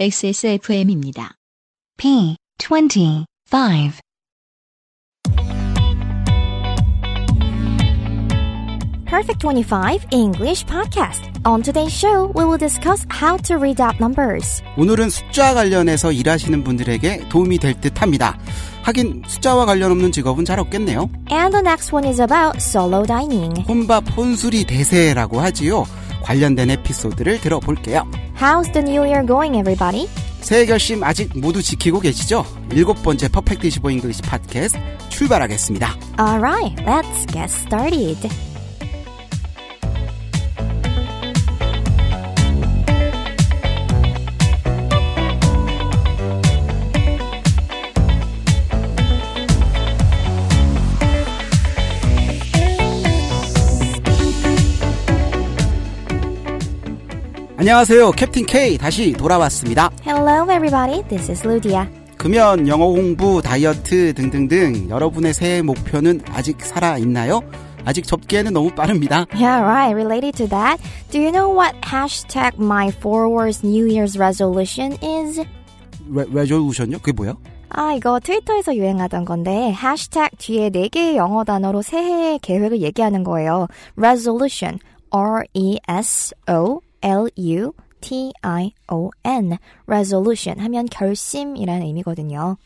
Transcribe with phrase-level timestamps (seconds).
[0.00, 1.34] XSFM입니다.
[1.98, 3.26] P 25
[9.04, 11.28] Perfect 25 English Podcast.
[11.44, 14.62] On today's show, we will discuss how to read out numbers.
[14.78, 18.38] 오늘은 숫자 관련해서 일하시는 분들에게 도움이 될 듯 합니다.
[18.84, 21.10] 하긴 숫자와 관련 없는 직업은 잘 없겠네요.
[21.30, 23.52] And the next one is about solo dining.
[23.68, 25.84] 혼밥 혼술이 대세라고 하지요.
[26.22, 28.06] 관련된 에피소드를 들어볼게요.
[28.38, 30.08] How's the new year going, everybody?
[30.40, 32.44] 새해 결심 아직 모두 지키고 계시죠?
[32.72, 34.78] 일곱 번째 Perfect 25 English 팟캐스트
[35.10, 35.94] 출발하겠습니다.
[36.18, 38.49] Alright, let's get started.
[57.60, 58.12] 안녕하세요.
[58.12, 59.90] 캡틴 K 다시 돌아왔습니다.
[60.02, 61.02] Hello, everybody.
[61.08, 61.86] This is Ludia.
[62.16, 67.42] 금연, 영어 공부, 다이어트 등등등 여러분의 새해 목표는 아직 살아 있나요?
[67.84, 69.26] 아직 접기에는 너무 빠릅니다.
[69.34, 69.94] Yeah, right.
[69.94, 75.44] Related to that, do you know what hashtag my forwards New Year's resolution is?
[76.08, 77.00] 레, 레졸루션요?
[77.00, 77.36] 그게 뭐예요?
[77.68, 83.66] 아, 이거 트위터에서 유행하던 건데, 해시태그 뒤에 네 개의 영어 단어로 새해 계획을 얘기하는 거예요.
[83.98, 84.78] resolution,
[87.02, 87.72] R-E-S-O-L-U-T-I-O-N,
[89.86, 92.56] resolution 하면 결심이라는 의미거든요.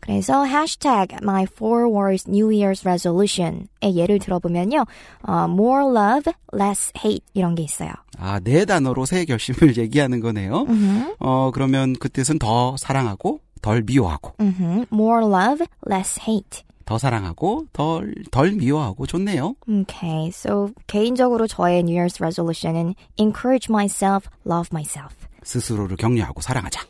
[0.00, 4.84] 그래서 해시태그 my four words New Year's resolution의 예를 들어보면요,
[5.22, 7.90] 어, more love, less hate 이런 게 있어요.
[8.18, 10.66] 아, 네 단어로 새해 결심을 얘기하는 거네요.
[10.68, 14.86] 음흠, 어, 그러면 그 뜻은 더 사랑하고, 덜 미워하고, 음흠.
[14.92, 16.64] more love, less hate.
[16.84, 19.54] 더 사랑하고, 덜, 덜 미워하고, 좋네요.
[19.68, 25.14] Okay, so 개인적으로 저의 New Year's resolution은 encourage myself, love myself.
[25.42, 26.82] 스스로를 격려하고 사랑하자.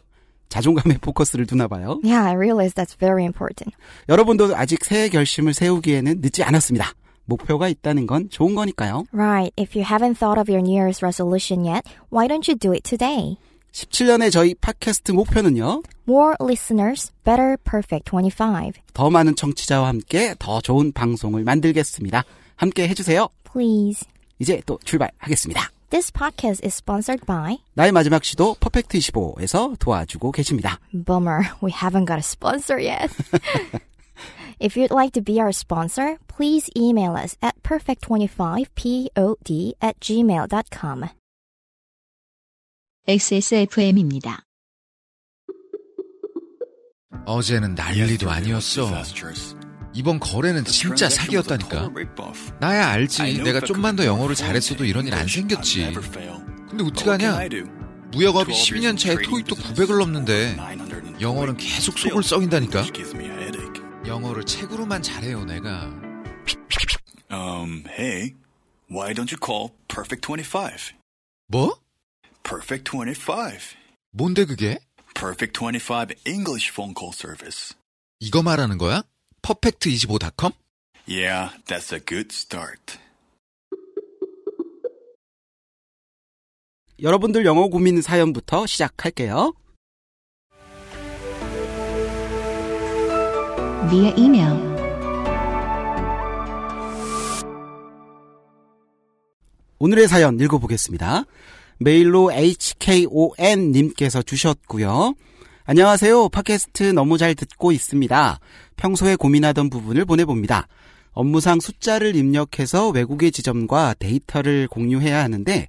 [0.48, 2.00] 자존감에 포커스를 두나 봐요.
[2.04, 3.74] Yeah, I realize that's very important.
[4.08, 6.92] 여러분도 아직 새해 결심을 세우기에는 늦지 않았습니다.
[7.24, 9.04] 목표가 있다는 건 좋은 거니까요.
[9.12, 12.72] Right, if you haven't thought of your New Year's resolution yet, why don't you do
[12.72, 13.38] it today?
[13.74, 15.82] 17년의 저희 팟캐스트 목표는요.
[16.08, 18.72] More listeners, better perfect 25.
[18.92, 22.22] 더 많은 청취자와 함께 더 좋은 방송을 만들겠습니다.
[22.54, 23.28] 함께 해주세요.
[23.50, 24.06] Please.
[24.38, 25.70] 이제 또 출발하겠습니다.
[25.90, 30.78] This podcast is sponsored by 나의 마지막 시도 퍼펙트 25에서 도와주고 계십니다.
[30.92, 33.10] Bummer, we haven't got a sponsor yet.
[34.60, 41.10] if you'd like to be our sponsor, please email us at perfect25pod at gmail.com.
[43.06, 44.44] XSFM입니다.
[47.26, 48.90] 어제는 난리도 아니었어.
[49.92, 51.90] 이번 거래는 진짜 사기였다니까.
[52.60, 53.42] 나야 알지.
[53.42, 55.92] 내가 좀만 더 영어를 잘했어도 이런 일 안 생겼지.
[56.68, 57.40] 근데 어떡하냐?
[58.12, 60.56] 무역업이 12년 차에 토익도 900을 넘는데
[61.20, 62.84] 영어는 계속 속을 썩인다니까.
[64.06, 65.92] 영어를 책으로만 잘해요, 내가.
[67.30, 68.34] Um, hey,
[68.90, 70.94] why don't you call Perfect 25?
[71.48, 71.76] 뭐?
[72.54, 73.74] Perfect 25.
[74.12, 74.78] 뭔데 그게?
[75.14, 77.74] Perfect 25 English phone call service.
[78.20, 79.02] 이거 말하는 거야?
[79.42, 80.52] 퍼펙트25.com?
[81.08, 82.98] Yeah, that's a good start.
[87.02, 89.54] 여러분들 영어 고민 사연부터 시작할게요.
[93.90, 94.74] via email
[99.80, 101.24] 오늘의 사연 읽어보겠습니다.
[101.78, 105.14] 메일로 HKON님께서 주셨고요.
[105.64, 106.28] 안녕하세요.
[106.28, 108.38] 팟캐스트 너무 잘 듣고 있습니다.
[108.76, 110.68] 평소에 고민하던 부분을 보내봅니다.
[111.12, 115.68] 업무상 숫자를 입력해서 외국의 지점과 데이터를 공유해야 하는데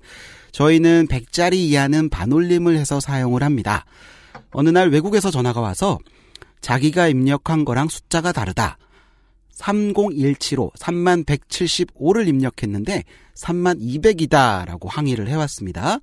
[0.52, 3.86] 저희는 100자리 이하는 반올림을 해서 사용을 합니다.
[4.52, 6.00] 어느 날 외국에서 전화가 와서
[6.62, 8.78] 자기가 입력한 거랑 숫자가 다르다.
[9.56, 13.04] 30175, 3175를 입력했는데
[13.36, 16.00] 3200이다 라고 항의를 해왔습니다.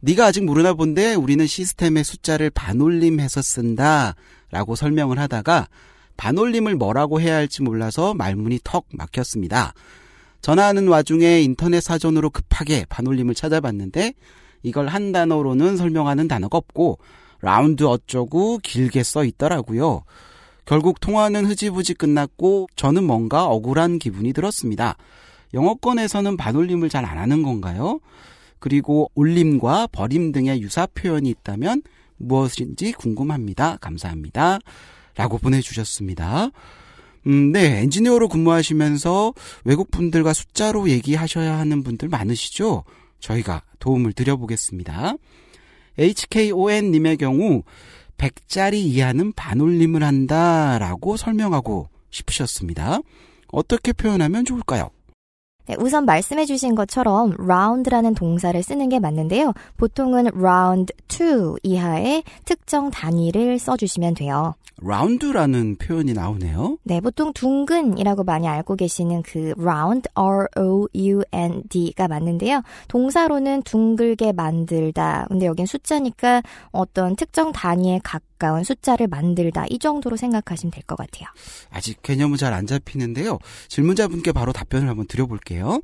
[0.00, 4.14] 네가 아직 모르나 본데 우리는 시스템의 숫자를 반올림해서 쓴다
[4.50, 5.68] 라고 설명을 하다가
[6.16, 9.72] 반올림을 뭐라고 해야 할지 몰라서 말문이 턱 막혔습니다.
[10.42, 14.12] 전화하는 와중에 인터넷 사전으로 급하게 반올림을 찾아봤는데
[14.62, 16.98] 이걸 한 단어로는 설명하는 단어가 없고
[17.40, 20.04] 라운드 어쩌고 길게 써 있더라고요.
[20.64, 24.96] 결국 통화는 흐지부지 끝났고 저는 뭔가 억울한 기분이 들었습니다.
[25.52, 28.00] 영어권에서는 반올림을 잘 안 하는 건가요?
[28.58, 31.82] 그리고 올림과 버림 등의 유사 표현이 있다면
[32.16, 33.76] 무엇인지 궁금합니다.
[33.76, 34.58] 감사합니다.
[35.16, 36.50] 라고 보내주셨습니다.
[37.26, 37.80] 음, 네.
[37.82, 39.34] 엔지니어로 근무하시면서
[39.64, 42.84] 외국 분들과 숫자로 얘기하셔야 하는 분들 많으시죠?
[43.20, 45.14] 저희가 도움을 드려보겠습니다.
[45.98, 47.62] HKON님의 경우
[48.18, 52.98] 100짜리 이하는 반올림을 한다라고 설명하고 싶으셨습니다.
[53.48, 54.90] 어떻게 표현하면 좋을까요?
[55.66, 59.52] 네, 우선 말씀해 주신 것처럼 round라는 동사를 쓰는 게 맞는데요.
[59.76, 64.54] 보통은 round 2 이하의 특정 단위를 써주시면 돼요.
[64.82, 66.78] 라운드라는 표현이 나오네요.
[66.82, 72.62] 네, 보통 둥근이라고 많이 알고 계시는 그 round, R-O-U-N-D가 맞는데요.
[72.88, 75.26] 동사로는 둥글게 만들다.
[75.28, 78.33] 근데 여긴 숫자니까 어떤 특정 단위에 가까운
[78.64, 79.64] 숫자를 만들다.
[79.70, 81.28] 이 정도로 생각하시면 될 것 같아요.
[81.70, 83.38] 아직 개념은 잘 안 잡히는데요.
[83.68, 85.80] 질문자분께 바로 답변을 한번 드려볼게요.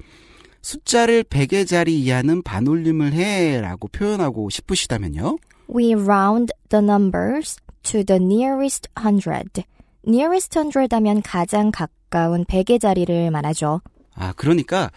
[0.62, 5.38] 숫자를 100의 자리 이하는 반올림을 해 라고 표현하고 싶으시다면요.
[5.74, 9.62] We round the numbers to the nearest hundred.
[10.06, 13.80] nearest hundred 하면 가장 가까운 100의 자리를 말하죠.
[14.14, 14.90] 아, 그러니까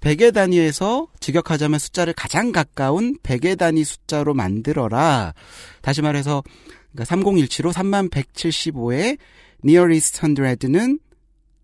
[0.00, 5.34] 100의 단위에서 직역하자면 숫자를 가장 가까운 100의 단위 숫자로 만들어라.
[5.82, 6.42] 다시 말해서
[6.92, 9.18] 그러니까 3017로 3175의
[9.64, 10.98] nearest hundred는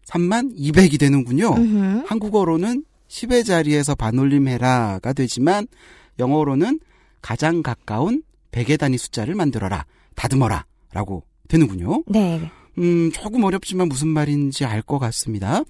[0.06, 1.54] 3200이 되는군요.
[1.54, 2.04] 음흠.
[2.06, 5.66] 한국어로는 10의 자리에서 반올림해라가 되지만
[6.18, 6.80] 영어로는
[7.22, 9.84] 가장 가까운 100의 단위 숫자를 만들어라.
[10.14, 10.64] 다듬어라.
[10.92, 12.04] 라고 되는군요.
[12.06, 12.50] 네.
[12.78, 15.62] 음, 조금 어렵지만 무슨 말인지 알 것 같습니다.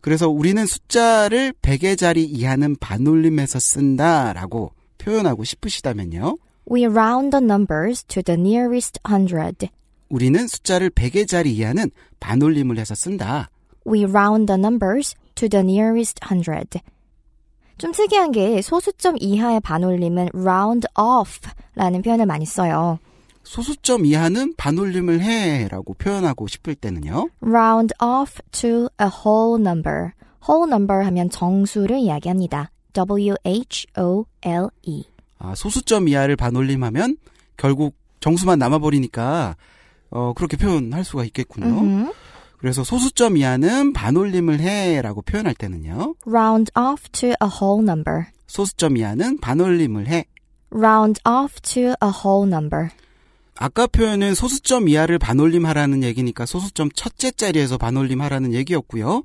[0.00, 6.36] 그래서 우리는 숫자를 100의 자리 이하는 반올림해서 쓴다라고 표현하고 싶으시다면요.
[6.68, 9.68] We round the numbers to the nearest hundred.
[10.08, 13.50] 우리는 숫자를 100의 자리 이하는 반올림을 해서 쓴다.
[13.86, 16.80] We round the numbers to the nearest hundred.
[17.78, 22.98] 좀 특이한 게 소수점 이하의 반올림은 round off라는 표현을 많이 써요.
[23.44, 27.28] 소수점 이하는 반올림을 해라고 표현하고 싶을 때는요.
[27.42, 30.10] round off to a whole number.
[30.48, 32.70] whole number 하면 정수를 이야기합니다.
[32.92, 33.46] W-H-O-L-E.
[35.38, 37.16] 아, 소수점 이하를 반올림하면
[37.56, 39.56] 결국 정수만 남아버리니까
[40.10, 41.66] 어, 그렇게 표현할 수가 있겠군요.
[41.66, 42.12] 음흠.
[42.58, 46.14] 그래서 소수점 이하는 반올림을 해라고 표현할 때는요.
[46.26, 48.26] round off to a whole number.
[48.46, 50.24] 소수점 이하는 반올림을 해.
[50.72, 52.88] round off to a whole number.
[53.58, 59.22] 아까 표현은 소수점 이하를 반올림하라는 얘기니까 소수점 첫째 자리에서 반올림하라는 얘기였고요.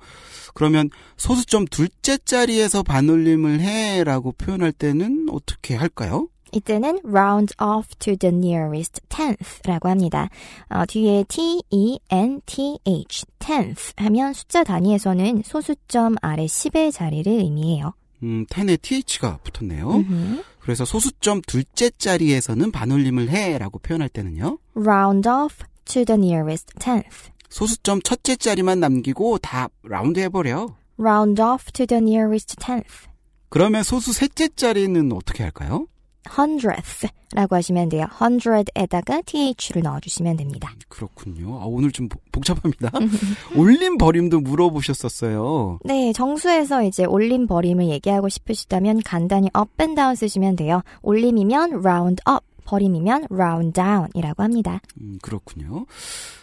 [0.53, 6.27] 그러면 소수점 둘째 자리에서 반올림을 해라고 표현할 때는 어떻게 할까요?
[6.53, 10.29] 이때는 round off to the nearest tenth라고 합니다.
[10.69, 17.93] 어, 뒤에 t-e-n-t-h, tenth 하면 숫자 단위에서는 소수점 아래 10의 자리를 의미해요.
[18.23, 19.89] 음, 10에 th가 붙었네요.
[19.91, 20.43] 음흠.
[20.61, 24.59] 그래서 소수점 둘째 자리에서는 반올림을 해라고 표현할 때는요.
[24.75, 27.31] round off to the nearest tenth.
[27.49, 30.75] 소수점 첫째 자리만 남기고 다 라운드 해버려.
[30.99, 33.07] round off to the nearest tenth.
[33.49, 35.87] 그러면 소수 셋째 자리는 어떻게 할까요?
[36.29, 38.05] Hundredth라고 하시면 돼요.
[38.19, 40.71] hundred에다가 th를 넣어주시면 됩니다.
[40.87, 41.59] 그렇군요.
[41.61, 42.91] 아, 오늘 좀 복- 복잡합니다.
[43.57, 45.79] 올림 버림도 물어보셨었어요.
[45.85, 50.81] 네, 정수에서 이제 올림 버림을 얘기하고 싶으시다면 간단히 up and down 쓰시면 돼요.
[51.01, 54.81] 올림이면 round up, 버림이면 round down이라고 합니다.
[54.99, 55.85] 음, 그렇군요.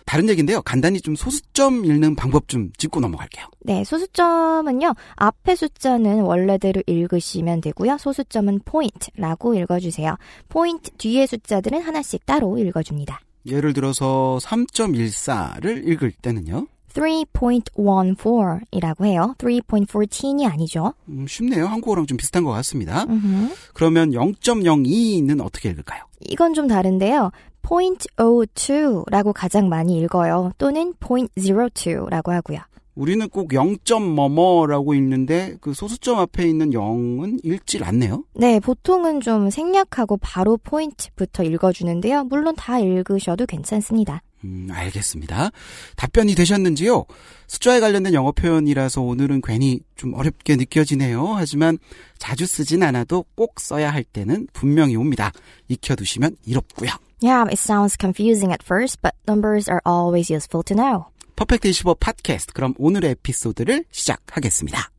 [0.04, 0.62] 다른 얘기인데요.
[0.62, 3.46] 간단히 좀 소수점 읽는 방법 좀 짚고 넘어갈게요.
[3.60, 4.94] 네, 소수점은요.
[5.16, 7.98] 앞에 숫자는 원래대로 읽으시면 되고요.
[7.98, 10.16] 소수점은 point라고 읽어주세요.
[10.48, 13.20] point 뒤에 숫자들은 하나씩 따로 읽어줍니다.
[13.46, 16.66] 예를 들어서 3.14를 읽을 때는요.
[16.94, 19.34] 3.14 이라고 해요.
[19.38, 20.94] 3.14이 아니죠.
[21.08, 21.66] 음, 쉽네요.
[21.66, 23.04] 한국어랑 좀 비슷한 것 같습니다.
[23.04, 23.54] 음흠.
[23.74, 26.04] 그러면 0.02는 어떻게 읽을까요?
[26.28, 27.30] 이건 좀 다른데요.
[27.62, 30.52] .02라고 가장 많이 읽어요.
[30.58, 32.60] 또는 .02라고 하고요.
[32.94, 33.76] 우리는 꼭 0.
[34.14, 38.24] 뭐뭐라고 읽는데 그 소수점 앞에 있는 0은 읽질 않네요.
[38.34, 42.24] 네, 보통은 좀 생략하고 바로 포인트부터 읽어주는데요.
[42.24, 44.22] 물론 다 읽으셔도 괜찮습니다.
[44.44, 45.50] 음, 알겠습니다.
[45.96, 47.04] 답변이 되셨는지요?
[47.46, 51.34] 숫자에 관련된 영어 표현이라서 오늘은 괜히 좀 어렵게 느껴지네요.
[51.34, 51.78] 하지만
[52.18, 55.32] 자주 쓰진 않아도 꼭 써야 할 때는 분명히 옵니다.
[55.68, 56.90] 익혀두시면 이롭고요.
[57.20, 61.06] Yeah, it sounds confusing at first, but numbers are always useful to know.
[61.34, 62.52] 퍼펙트 25 팟캐스트.
[62.52, 64.90] 그럼 오늘의 에피소드를 시작하겠습니다.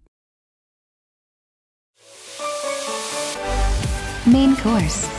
[4.27, 5.19] Main course.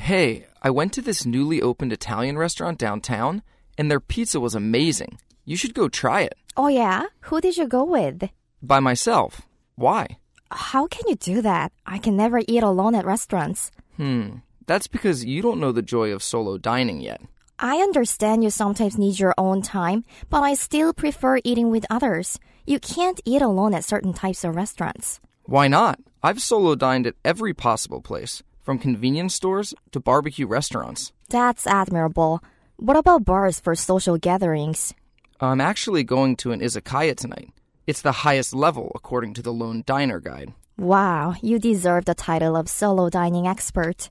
[0.00, 3.42] Hey, I went to this newly opened Italian restaurant downtown,
[3.76, 5.18] and their pizza was amazing.
[5.44, 6.34] You should go try it.
[6.56, 7.04] Oh yeah?
[7.28, 8.30] Who did you go with?
[8.62, 9.42] By myself.
[9.76, 10.16] Why?
[10.50, 11.72] How can you do that?
[11.86, 13.70] I can never eat alone at restaurants.
[13.98, 17.20] Hmm, that's because you don't know the joy of solo dining yet.
[17.58, 22.40] I understand you sometimes need your own time, but I still prefer eating with others.
[22.66, 25.20] You can't eat alone at certain types of restaurants.
[25.44, 26.00] Why not?
[26.22, 31.10] I've solo dined at every possible place, from convenience stores to barbecue restaurants.
[31.28, 32.38] That's admirable.
[32.78, 34.94] What about bars for social gatherings?
[35.40, 37.50] I'm actually going to an izakaya tonight.
[37.88, 40.54] It's the highest level according to the Lone Diner Guide.
[40.78, 44.08] Wow, you deserve the title of solo dining expert.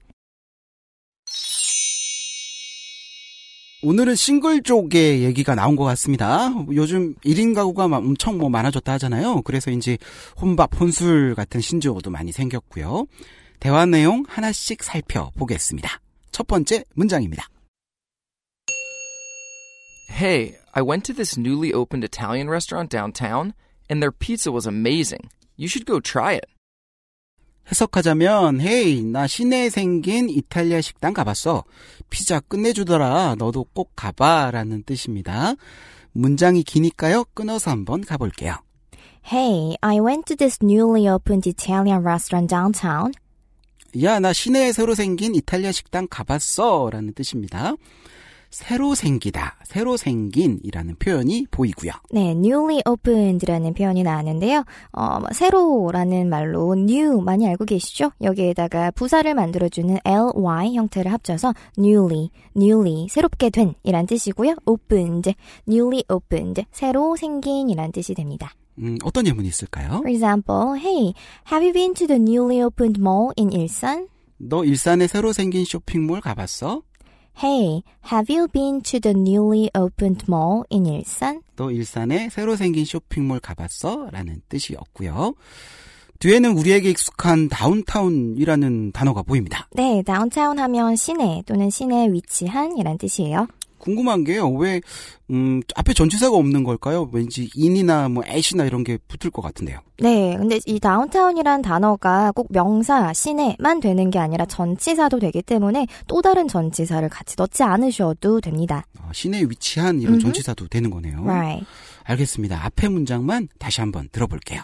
[3.82, 6.52] 오늘은 싱글 쪽의 얘기가 나온 것 같습니다.
[6.74, 9.42] 요즘 1인 가구가 막 엄청 뭐 많아졌다 하잖아요.
[9.44, 9.98] 그래서인지
[10.42, 13.06] 혼밥, 혼술 같은 신조어도 많이 생겼고요.
[13.60, 16.00] 대화 내용 하나씩 살펴보겠습니다.
[16.32, 17.48] 첫 번째 문장입니다.
[20.10, 23.54] Hey, I went to this newly opened Italian restaurant downtown,
[23.90, 25.30] and their pizza was amazing.
[25.58, 26.46] You should go try it.
[27.72, 31.64] 해석하자면 헤이 나 시내에 생긴 이탈리아 식당 가봤어.
[32.10, 33.36] 피자 끝내주더라.
[33.38, 35.54] 너도 꼭 가봐 라는 뜻입니다.
[36.14, 37.26] 문장이 기니까요.
[37.34, 38.56] 끊어서 한번 가볼게요.
[39.32, 43.12] Hey, I went to this newly opened Italian restaurant downtown.
[44.04, 46.90] 야, 나 시내에 새로 생긴 이탈리아 식당 가봤어.
[46.92, 47.74] 라는 뜻입니다.
[48.52, 51.92] 새로 생기다, 새로 생긴이라는 표현이 보이고요.
[52.12, 54.64] 네, newly opened라는 표현이 나왔는데요.
[54.94, 58.12] 어, 새로라는 말로 new 많이 알고 계시죠?
[58.22, 64.56] 여기에다가 부사를 만들어주는 ly 형태를 합쳐서 newly, newly 새롭게 된 이란 뜻이고요.
[64.66, 65.34] opened,
[65.68, 68.52] newly opened 새로 생긴이란 뜻이 됩니다.
[68.82, 70.02] 음, 어떤 예문이 있을까요?
[70.04, 71.14] For example, hey,
[71.52, 74.08] have you been to the newly opened mall in 일산?
[74.38, 76.82] 너 일산에 새로 생긴 쇼핑몰 가봤어?
[77.42, 81.42] Hey, have you been to the newly opened mall in 일산?
[81.56, 84.10] 너 일산에 새로 생긴 쇼핑몰 가봤어?
[84.12, 85.36] 라는 뜻이었고요.
[86.20, 89.70] 뒤에는 우리에게 익숙한 다운타운이라는 단어가 보입니다.
[89.72, 93.48] 네, 다운타운 하면 시내 또는 시내에 위치한 이란 뜻이에요.
[93.80, 94.50] 궁금한 게요.
[94.50, 94.82] 왜
[95.32, 97.10] 음, 앞에 전치사가 없는 걸까요?
[97.12, 99.80] 왠지 인이나 뭐 애시나 이런 게 붙을 것 같은데요.
[100.00, 106.22] 네, 근데 이 다운타운이란 단어가 꼭 명사, 시내만 되는 게 아니라 전치사도 되기 때문에 또
[106.22, 108.86] 다른 전치사를 같이 넣지 않으셔도 됩니다.
[109.00, 110.24] 어, 시내에 위치한 이런 음흠.
[110.24, 111.24] 전치사도 되는 거네요.
[111.24, 111.66] Right.
[112.04, 112.64] 알겠습니다.
[112.66, 114.62] 앞에 문장만 다시 한번 들어볼게요.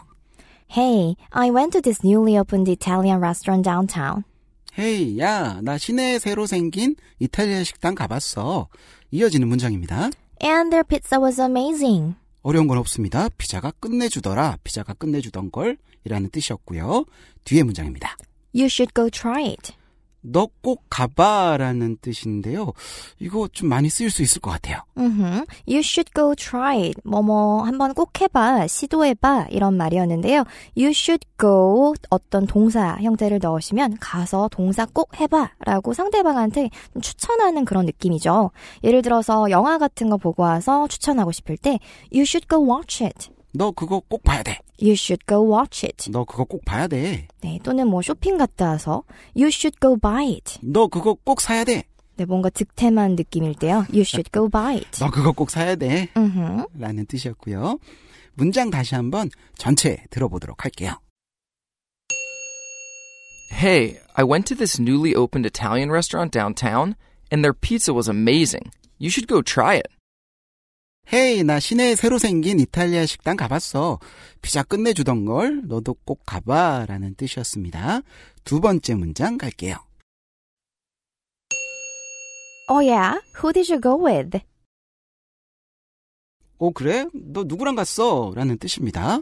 [0.75, 4.23] Hey, I went to this newly opened Italian restaurant downtown.
[4.77, 8.67] 헤이, 야, 나 시내에 새로 생긴 이탈리아 식당 가봤어.
[9.15, 10.09] 이어지는 문장입니다.
[10.43, 12.15] And their pizza was amazing.
[12.41, 13.29] 어려운 건 없습니다.
[13.37, 14.57] 피자가 끝내주더라.
[14.63, 17.05] 피자가 끝내주던 걸 이라는 뜻이었고요.
[17.45, 18.17] 뒤에 문장입니다.
[18.53, 19.73] You should go try it.
[20.31, 22.73] 너 꼭 가봐라는 뜻인데요.
[23.19, 24.79] 이거 좀 많이 쓰일 수 있을 것 같아요.
[24.97, 25.45] 음흠.
[25.67, 26.99] You should go try it.
[27.03, 30.43] 뭐뭐 한번 꼭 해봐, 시도해봐 이런 말이었는데요.
[30.75, 37.85] You should go 어떤 동사 형태를 넣으시면 가서 동사 꼭 해봐라고 상대방한테 좀 추천하는 그런
[37.85, 38.51] 느낌이죠.
[38.83, 41.79] 예를 들어서 영화 같은 거 보고 와서 추천하고 싶을 때
[42.11, 43.29] You should go watch it.
[43.55, 44.59] 너 그거 꼭 봐야 돼.
[44.81, 46.11] You should go watch it.
[46.11, 47.27] 너 그거 꼭 봐야 돼.
[47.41, 49.03] 네, 또는 뭐 쇼핑 갔다 와서
[49.35, 50.59] You should go buy it.
[50.61, 51.83] 너 그거 꼭 사야 돼.
[52.17, 53.85] 네, 뭔가 득템한 느낌일 때요.
[53.89, 54.99] You should go buy it.
[54.99, 56.09] 너 그거 꼭 사야 돼.
[56.17, 56.67] 음흠.
[56.77, 57.79] 라는 뜻이었고요.
[58.33, 60.99] 문장 다시 한번 전체 들어보도록 할게요.
[63.53, 66.95] Hey, I went to this newly opened Italian restaurant downtown,
[67.31, 68.71] and their pizza was amazing.
[68.97, 69.87] You should go try it.
[71.13, 73.99] 헤이, 나 시내에 새로 생긴 이탈리아 식당 가봤어.
[74.41, 76.85] 피자 끝내주던 걸 너도 꼭 가봐.
[76.87, 78.01] 라는 뜻이었습니다.
[78.43, 79.75] 두 번째 문장 갈게요.
[82.67, 83.19] Oh yeah?
[83.37, 84.39] Who did you go with?
[86.57, 87.05] 어, 그래?
[87.13, 88.31] 너 누구랑 갔어?
[88.35, 89.19] 라는 뜻입니다.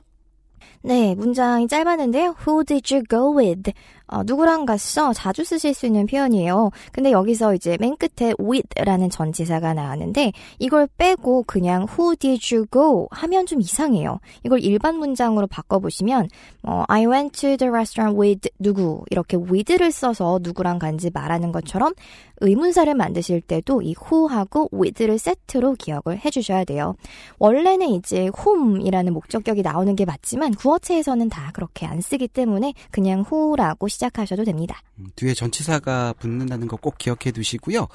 [0.86, 2.36] 네, 문장이 짧았는데요.
[2.46, 3.72] Who did you go with?
[4.08, 5.14] 어, 누구랑 갔어?
[5.14, 6.72] 자주 쓰실 수 있는 표현이에요.
[6.92, 13.08] 근데 여기서 이제 맨 끝에 with라는 전치사가 나왔는데 이걸 빼고 그냥 who did you go
[13.12, 14.20] 하면 좀 이상해요.
[14.44, 16.28] 이걸 일반 문장으로 바꿔보시면
[16.64, 21.94] 어, I went to the restaurant with 누구 이렇게 with를 써서 누구랑 간지 말하는 것처럼
[22.42, 26.96] 의문사를 만드실 때도 이 who하고 with를 세트로 기억을 해주셔야 돼요.
[27.40, 33.24] 원래는 이제 whom이라는 목적격이 나오는 게 맞지만 구어 체에서는 다 그렇게 안 쓰기 때문에 그냥
[33.30, 34.82] who라고 시작하셔도 됩니다.
[35.00, 37.88] 음, 뒤에 전치사가 붙는다는 거 꼭 기억해 두시고요.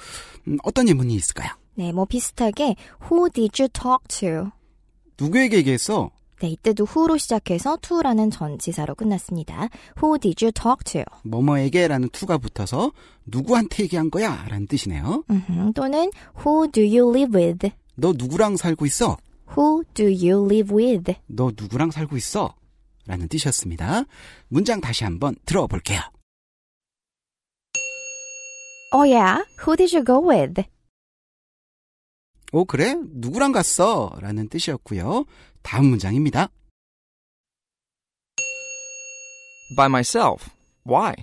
[0.49, 1.49] 음, 어떤 예문이 있을까요?
[1.75, 2.75] 네, 뭐 비슷하게
[3.11, 4.51] who did you talk to?
[5.21, 6.11] 누구에게 얘기했어?
[6.41, 9.69] 네, 이때도 who로 시작해서 to라는 전치사로 끝났습니다.
[10.01, 11.03] Who did you talk to?
[11.25, 12.93] 뭐뭐에게라는 투가 붙어서
[13.27, 14.47] 누구한테 얘기한 거야?
[14.49, 15.25] 라는 뜻이네요.
[15.29, 16.11] 음흠, 또는
[16.47, 17.71] Who do you live with?
[17.97, 19.17] 너 누구랑 살고 있어?
[19.57, 21.15] Who do you live with?
[21.27, 22.55] 너 누구랑 살고 있어?
[23.09, 24.05] 라는 뜻이었습니다.
[24.49, 26.01] 문장 다시 한번 들어볼게요.
[28.93, 29.43] Oh yeah?
[29.67, 30.63] Who did you go with?
[32.53, 32.95] 오, 그래?
[32.97, 34.15] 누구랑 갔어?
[34.21, 35.25] 라는 뜻이었고요.
[35.63, 36.49] 다음 문장입니다.
[39.77, 40.51] By myself.
[40.87, 41.15] Why?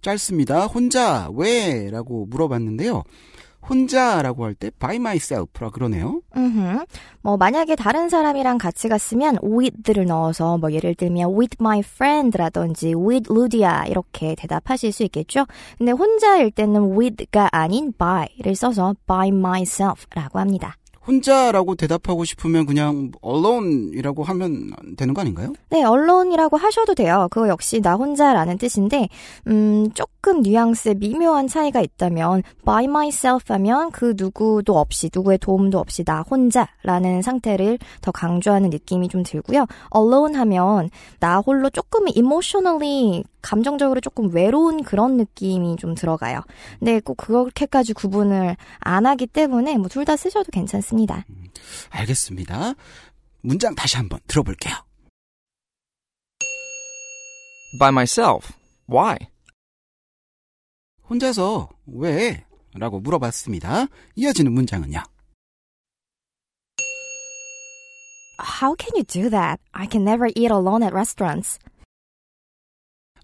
[0.00, 0.66] 짧습니다.
[0.66, 1.90] 혼자, 왜?
[1.90, 3.02] 라고 물어봤는데요.
[3.68, 6.22] 혼자라고 할 때 by myself라 그러네요.
[6.36, 6.84] 음흠.
[7.20, 13.30] 뭐 만약에 다른 사람이랑 같이 갔으면 with를 넣어서 뭐 예를 들면 with my friend라든지 with
[13.30, 15.44] Ludia 이렇게 대답하실 수 있겠죠.
[15.76, 20.77] 근데 혼자일 때는 with가 아닌 by를 써서 by myself라고 합니다.
[21.08, 25.54] 혼자라고 대답하고 싶으면 그냥 alone이라고 하면 되는 거 아닌가요?
[25.70, 27.28] 네, 언론이라고 하셔도 돼요.
[27.30, 29.08] 그거 역시 나 혼자라는 뜻인데,
[29.46, 36.04] 음, 조금 뉘앙스에 미묘한 차이가 있다면, by myself 하면 그 누구도 없이, 누구의 도움도 없이
[36.04, 39.66] 나 혼자라는 상태를 더 강조하는 느낌이 좀 들고요.
[39.96, 46.42] alone 하면 나 홀로 조금 emotionally, 감정적으로 조금 외로운 그런 느낌이 좀 들어가요.
[46.78, 51.24] 근데 꼭 그렇게까지 구분을 안 하기 때문에 뭐 둘 다 쓰셔도 괜찮습니다.
[51.90, 52.74] 알겠습니다.
[53.42, 54.74] 문장 다시 한번 들어볼게요.
[57.78, 58.52] By myself.
[58.90, 59.16] Why?
[61.08, 62.44] 혼자서 왜?
[62.74, 63.86] 라고 물어봤습니다.
[64.16, 65.02] 이어지는 문장은요.
[68.60, 69.60] How can you do that?
[69.72, 71.58] I can never eat alone at restaurants.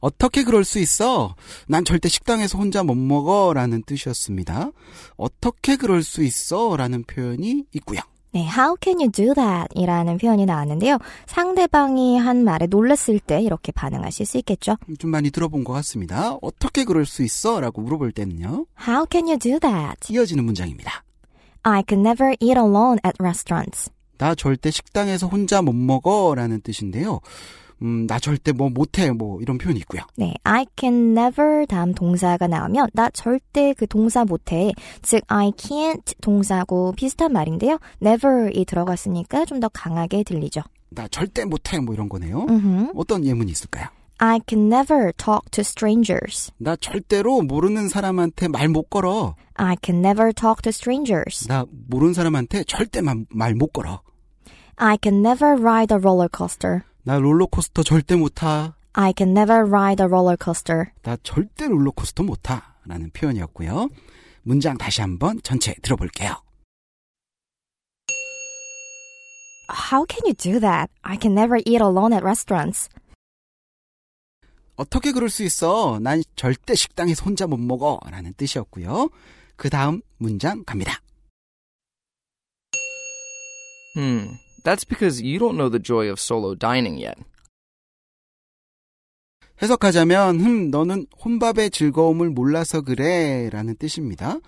[0.05, 1.35] 어떻게 그럴 수 있어?
[1.67, 3.55] 난 절대 식당에서 혼자 못 먹어.
[3.55, 4.71] 라는 뜻이었습니다.
[5.17, 6.77] 어떻게 그럴 수 있어?
[6.77, 8.01] 라는 표현이 있고요.
[8.33, 9.69] 네, how can you do that?
[9.75, 10.99] 이라는 표현이 나왔는데요.
[11.25, 14.77] 상대방이 한 말에 놀랐을 때 이렇게 반응하실 수 있겠죠.
[14.99, 16.37] 좀 많이 들어본 것 같습니다.
[16.43, 17.61] 어떻게 그럴 수 있어?
[17.61, 18.67] 라고 물어볼 때는요.
[18.87, 20.13] How can you do that?
[20.13, 21.03] 이어지는 문장입니다.
[21.63, 23.91] I can never eat alone at restaurants.
[24.19, 26.35] 나 절대 식당에서 혼자 못 먹어.
[26.35, 27.21] 라는 뜻인데요.
[27.83, 29.11] 음, 나 절대 뭐 못해.
[29.11, 30.03] 뭐 이런 표현이 있고요.
[30.17, 34.73] 네, I can never 다음 동사가 나오면 나 절대 그 동사 못해.
[35.03, 37.79] 즉 I can't 동사고 비슷한 말인데요.
[38.03, 40.61] never이 들어갔으니까 좀 더 강하게 들리죠.
[40.91, 41.79] 나 절대 못해.
[41.81, 42.47] 뭐 이런 거네요.
[42.49, 42.93] 음흠.
[42.97, 43.87] 어떤 예문이 있을까요?
[44.19, 46.53] I can never talk to strangers.
[46.59, 49.35] 나 절대로 모르는 사람한테 말 못 걸어.
[49.55, 51.49] I can never talk to strangers.
[51.49, 54.03] 나 모르는 사람한테 절대 말못 걸어.
[54.77, 56.83] I can never ride a roller coaster.
[57.07, 58.77] 나 롤러코스터 절대 못 타.
[58.95, 60.87] I can never ride a roller coaster.
[61.03, 62.77] 나 절대 롤러코스터 못 타.
[62.87, 63.91] 라는 표현이었고요.
[64.43, 66.43] 문장 다시 한번 전체 들어볼게요.
[69.71, 70.91] How can you do that?
[71.03, 72.89] I can never eat alone at restaurants.
[74.77, 75.99] 어떻게 그럴 수 있어?
[76.01, 78.01] 난 절대 식당에서 혼자 못 먹어.
[78.11, 79.11] 라는 뜻이었고요.
[79.57, 81.01] 그 다음 문장 갑니다.
[83.97, 84.44] Hmm.
[84.65, 87.19] That's because you don't know the joy of solo dining yet.
[89.63, 93.49] 해석하자면, 흠, 너는 혼밥의 즐거움을 몰라서 그래.
[93.51, 94.41] 라는 뜻입니다.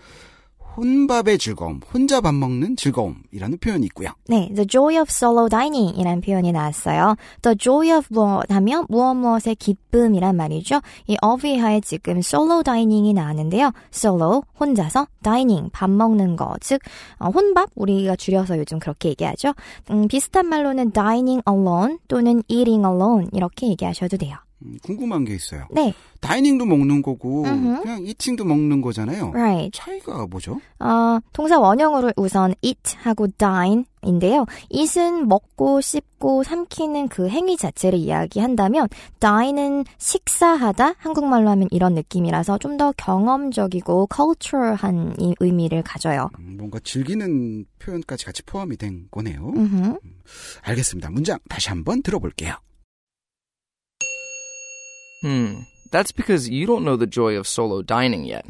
[0.77, 4.11] 혼밥의 즐거움, 혼자 밥 먹는 즐거움이라는 표현이 있고요.
[4.29, 7.17] 네, the joy of solo dining 이란 표현이 나왔어요.
[7.43, 10.81] the joy of 무엇 하면 무엇 무엇의 기쁨이란 말이죠.
[11.07, 13.73] 이 이하에 지금 solo dining이 나왔는데요.
[13.93, 16.55] solo, 혼자서, dining, 밥 먹는 거.
[16.61, 16.81] 즉,
[17.19, 19.55] 어, 혼밥, 우리가 줄여서 요즘 그렇게 얘기하죠.
[19.91, 24.37] 음, 비슷한 말로는 dining alone 또는 eating alone 이렇게 얘기하셔도 돼요.
[24.63, 25.67] 음, 궁금한 게 있어요.
[25.71, 27.83] 네, 다이닝도 먹는 거고, 음흠.
[27.83, 29.31] 그냥 이팅도 먹는 거잖아요.
[29.33, 29.71] right.
[29.73, 30.61] 차이가 뭐죠?
[30.79, 34.47] 어, 동사 원형으로 우선 eat 하고 dine인데요.
[34.71, 38.89] eat은 먹고 씹고 삼키는 그 행위 자체를 이야기한다면
[39.21, 46.29] dine은 식사하다 한국말로 하면 이런 느낌이라서 좀 더 경험적이고 cultural한 이 의미를 가져요.
[46.39, 49.53] 음, 뭔가 즐기는 표현까지 같이 포함이 된 거네요.
[49.57, 49.99] 음흠.
[50.63, 51.09] 알겠습니다.
[51.11, 52.55] 문장 다시 한번 들어볼게요.
[55.27, 55.67] Hmm.
[55.91, 58.45] That's because you don't know the joy of solo dining yet.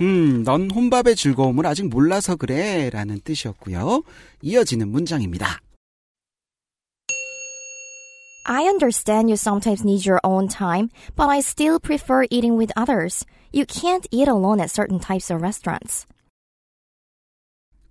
[0.00, 2.90] 음, 넌 혼밥의 즐거움을 아직 몰라서 그래.
[2.90, 4.02] 라는 뜻이었고요.
[4.42, 5.60] 이어지는 문장입니다.
[8.46, 13.24] I understand you sometimes need your own time, but I still prefer eating with others.
[13.52, 16.04] You can't eat alone at certain types of restaurants.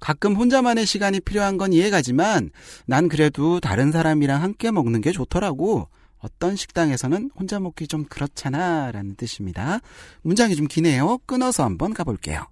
[0.02, 2.52] 가끔 혼자만의 시간이 필요한 건 이해가지만
[2.86, 5.88] 난 그래도 다른 사람이랑 함께 먹는 게 좋더라고.
[6.24, 8.92] 어떤 식당에서는 혼자 먹기 좀 그렇잖아.
[8.92, 9.80] 라는 뜻입니다.
[10.22, 11.20] 문장이 좀 기네요.
[11.26, 12.46] 끊어서 한번 가볼게요.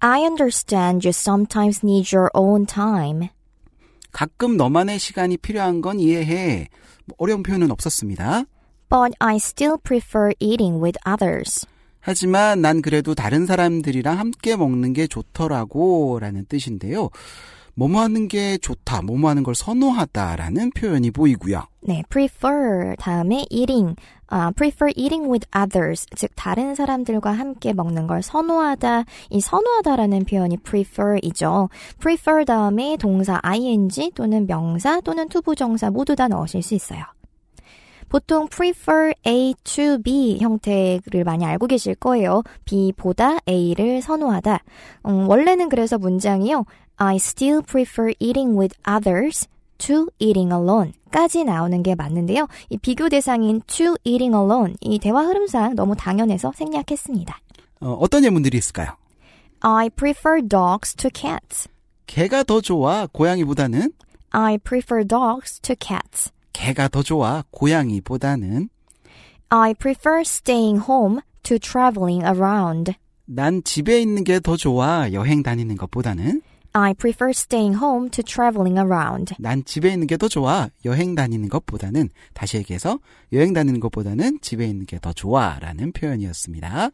[0.00, 3.28] I understand you sometimes need your own time.
[4.12, 6.68] 가끔 너만의 시간이 필요한 건 이해해.
[7.04, 8.44] 뭐 어려운 표현은 없었습니다.
[8.88, 11.66] But I still prefer eating with others.
[12.00, 17.10] 하지만 난 그래도 다른 사람들이랑 함께 먹는 게 좋더라고 라는 뜻인데요.
[17.78, 21.62] 뭐뭐 하는 게 좋다, 뭐뭐 하는 걸 선호하다라는 표현이 보이고요.
[21.82, 23.94] 네, prefer 다음에 eating,
[24.26, 29.04] 아, prefer eating with others, 즉 다른 사람들과 함께 먹는 걸 선호하다.
[29.30, 31.68] 이 선호하다라는 표현이 prefer이죠.
[32.00, 37.04] prefer 다음에 동사 ing 또는 명사 또는 투부정사 모두 다 넣으실 수 있어요.
[38.08, 42.42] 보통 prefer A to B 형태를 많이 알고 계실 거예요.
[42.64, 44.64] B보다 A를 선호하다.
[45.06, 46.64] 음, 원래는 그래서 문장이요.
[46.98, 49.46] I still prefer eating with others
[49.78, 52.48] to eating alone 까지 나오는 게 맞는데요.
[52.68, 57.38] 이 비교 대상인 to eating alone 이 대화 흐름상 너무 당연해서 생략했습니다.
[57.80, 58.88] 어, 어떤 예문들이 있을까요?
[59.60, 61.68] I prefer dogs to cats.
[62.06, 63.92] 개가 더 좋아, 고양이보다는?
[64.30, 66.30] I prefer dogs to cats.
[66.52, 68.68] 개가 더 좋아, 고양이보다는?
[69.50, 72.92] I prefer staying home to traveling around.
[73.24, 76.42] 난 집에 있는 게 더 좋아, 여행 다니는 것보다는?
[76.78, 79.34] I prefer staying home to traveling around.
[79.38, 82.08] 난 집에 있는 게 더 좋아, 여행 다니는 것보다는?
[82.34, 82.98] 다시 얘기해서,
[83.32, 86.90] 여행 다니는 것보다는 집에 있는 게 더 좋아, 라는 표현이었습니다.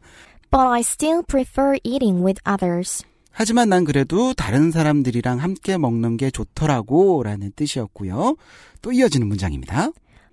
[0.51, 3.03] But I still prefer eating with others.
[3.31, 8.35] 하지만 난 그래도 다른 사람들이랑 함께 먹는 게 좋더라고, 라는 뜻이었고요.
[8.81, 9.91] 또 이어지는 문장입니다.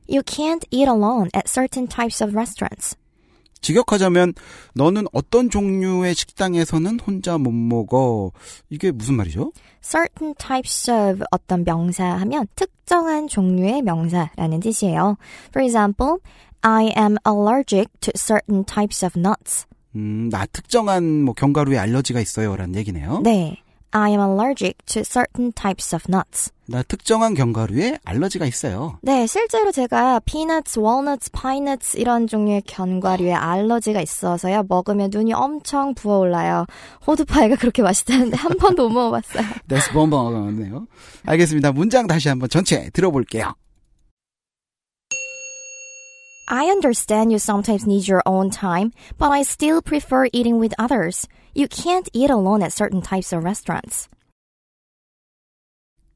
[0.08, 2.96] You can't eat alone at certain types of restaurants.
[3.62, 4.34] 직역하자면
[4.74, 8.32] 너는 어떤 종류의 식당에서는 혼자 못 먹어.
[8.68, 9.52] 이게 무슨 말이죠?
[9.82, 15.16] certain types of 어떤 명사 하면 특정한 종류의 명사라는 뜻이에요.
[15.48, 16.18] For example,
[16.60, 19.66] I am allergic to certain types of nuts.
[19.94, 23.20] 음, 나 특정한 뭐 견과류에 알러지가 있어요라는 얘기네요.
[23.22, 23.62] 네.
[23.90, 26.50] I am allergic to certain types of nuts.
[26.72, 28.98] 나 특정한 견과류에 알러지가 있어요.
[29.02, 34.64] 네, 실제로 제가 walnuts, pine nuts 이런 종류의 견과류에 알러지가 있어서요.
[34.68, 36.64] 먹으면 눈이 엄청 부어올라요.
[37.06, 39.44] 호두파이가 그렇게 맛있다는데 한 번도 못 먹어봤어요.
[39.68, 40.86] That's bonbon네요.
[41.26, 41.72] 알겠습니다.
[41.72, 43.52] 문장 다시 한번 전체 들어볼게요.
[46.48, 51.28] I understand you sometimes need your own time, but I still prefer eating with others.
[51.54, 54.08] You can't eat alone at certain types of restaurants.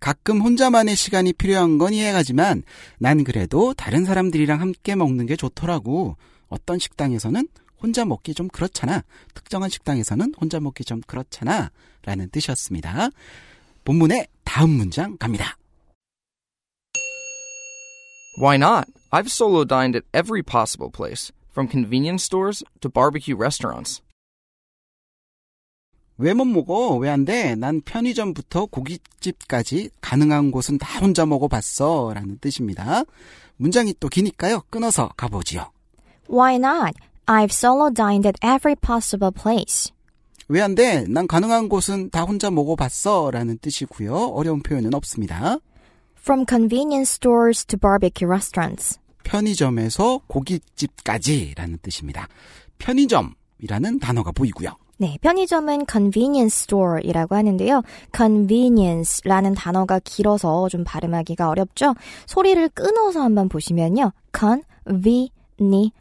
[0.07, 2.63] 가끔 혼자만의 시간이 필요한 건 이해가지만
[3.01, 6.17] 난 그래도 다른 사람들이랑 함께 먹는 게 좋더라고.
[6.47, 7.49] 어떤 식당에서는
[7.83, 9.03] 혼자 먹기 좀 그렇잖아.
[9.35, 11.73] 특정한 식당에서는 혼자 먹기 좀 그렇잖아.
[12.05, 13.09] 라는 뜻이었습니다.
[13.85, 15.57] 본문의 다음 문장 갑니다.
[18.41, 18.89] Why not?
[19.11, 24.06] I've solo dined at every possible place, from convenience stores to barbecue restaurants.
[26.19, 26.97] 왜 못 먹어?
[26.97, 27.55] 왜 안 돼?
[27.55, 32.13] 난 편의점부터 고깃집까지 가능한 곳은 다 혼자 먹어봤어.
[32.15, 33.03] 라는 뜻입니다.
[33.57, 34.63] 문장이 또 기니까요.
[34.71, 35.71] 끊어서 가보지요.
[36.31, 36.95] Why not?
[37.27, 39.93] I've solo dined at every possible place.
[40.49, 41.05] 왜 안 돼?
[41.09, 43.31] 난 가능한 곳은 다 혼자 먹어봤어.
[43.33, 44.15] 라는 뜻이고요.
[44.15, 45.59] 어려운 표현은 없습니다.
[46.21, 48.99] From convenience stores to barbecue restaurants.
[49.25, 52.29] 편의점에서 고깃집까지 라는 뜻입니다.
[52.79, 54.71] 편의점이라는 단어가 보이고요.
[54.99, 57.83] 네, 편의점은 convenience store이라고 하는데요.
[58.17, 61.95] convenience라는 단어가 길어서 좀 발음하기가 어렵죠.
[62.27, 64.13] 소리를 끊어서 한번 보시면요.
[64.35, 65.93] convenience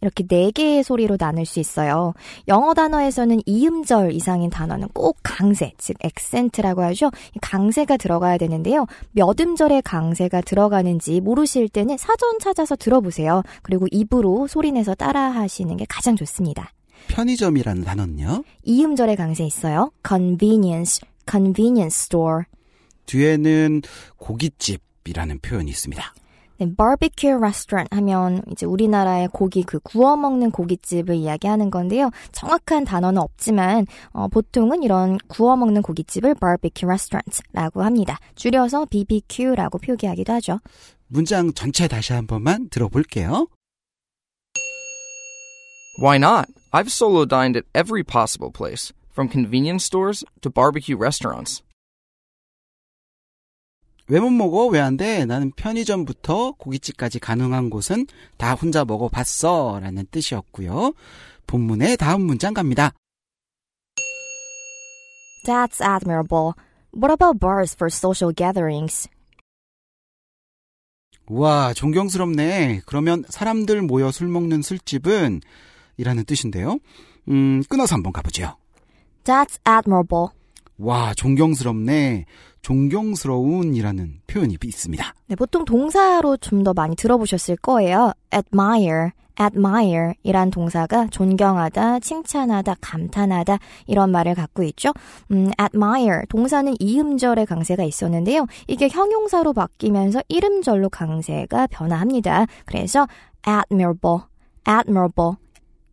[0.00, 2.14] 이렇게 네 개의 소리로 나눌 수 있어요.
[2.46, 7.10] 영어 단어에서는 이음절 이상인 단어는 꼭 강세, 즉 액센트라고 하죠.
[7.34, 8.86] 이 강세가 들어가야 되는데요.
[9.10, 13.42] 몇 음절의 강세가 들어가는지 모르실 때는 사전 찾아서 들어보세요.
[13.62, 16.70] 그리고 입으로 소리내서 따라하시는 게 가장 좋습니다.
[17.08, 18.44] 편의점이라는 단어는요.
[18.62, 19.90] 이음절의 강세 있어요.
[20.06, 22.44] convenience, convenience store.
[23.06, 23.82] 뒤에는
[24.16, 26.14] 고깃집이라는 표현이 있습니다.
[26.58, 32.10] 네, barbecue restaurant 하면 이제 우리나라의 고기 그 구워 먹는 고깃집을 이야기하는 건데요.
[32.32, 38.18] 정확한 단어는 없지만 어, 보통은 이런 구워 먹는 고깃집을 barbecue restaurant라고 합니다.
[38.36, 40.60] 줄여서 BBQ라고 표기하기도 하죠.
[41.08, 43.48] 문장 전체 다시 한 번만 들어볼게요.
[45.96, 46.48] Why not?
[46.72, 51.62] I've solo dined at every possible place, from convenience stores to barbecue restaurants.
[54.08, 54.66] 왜 못 먹어?
[54.66, 55.24] 왜 안 돼?
[55.24, 59.78] 나는 편의점부터 고깃집까지 가능한 곳은 다 혼자 먹어봤어.
[59.80, 60.92] 라는 뜻이었고요.
[61.46, 62.92] 본문의 다음 문장 갑니다.
[65.46, 66.52] That's admirable.
[66.92, 69.08] What about bars for social gatherings?
[71.26, 72.82] 우와, 존경스럽네.
[72.84, 75.40] 그러면 사람들 모여 술 먹는 술집은
[75.96, 76.78] 이라는 뜻인데요.
[77.28, 78.56] 음, 끊어서 한번 가보죠.
[79.24, 80.28] That's admirable.
[80.78, 82.26] 와, 존경스럽네.
[82.62, 85.14] 존경스러운이라는 표현이 있습니다.
[85.28, 88.12] 네, 보통 동사로 좀 더 많이 들어보셨을 거예요.
[88.34, 94.92] admire, admire 이란 동사가 존경하다, 칭찬하다, 감탄하다 이런 말을 갖고 있죠.
[95.30, 98.46] 음, admire 동사는 이음절의 강세가 있었는데요.
[98.66, 102.46] 이게 형용사로 바뀌면서 이름절로 강세가 변화합니다.
[102.64, 103.06] 그래서
[103.46, 104.20] admirable,
[104.66, 105.32] admirable,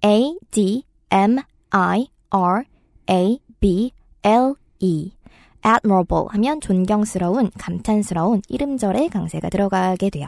[0.03, 1.37] a d m
[1.69, 2.63] i r
[3.09, 3.91] a b
[4.23, 5.11] l e
[5.65, 10.27] admirable 하면 존경스러운, 감탄스러운 이름절의 강세가 들어가게 돼요.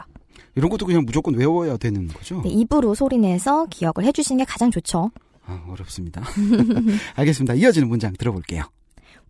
[0.54, 2.40] 이런 것도 그냥 무조건 외워야 되는 거죠?
[2.42, 5.10] 네, 입으로 소리내서 기억을 해주시는 게 가장 좋죠.
[5.46, 6.22] 아, 어렵습니다.
[7.16, 7.54] 알겠습니다.
[7.54, 8.62] 이어지는 문장 들어볼게요.